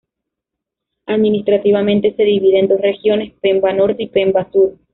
[1.05, 4.73] Administrativamente se divide en dos regiones: Pemba Norte y Pemba Sur.